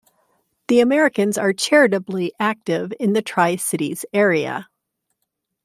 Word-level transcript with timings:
The 0.67 0.79
Americans 0.79 1.37
are 1.37 1.53
charitably-active 1.53 2.91
in 2.99 3.13
the 3.13 3.21
Tri-Cities 3.21 4.03
area. 4.11 4.67